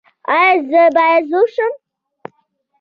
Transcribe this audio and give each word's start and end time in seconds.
ایا 0.35 0.53
زه 0.69 0.83
باید 0.95 1.23
زوړ 1.31 1.47
شم؟ 1.55 1.73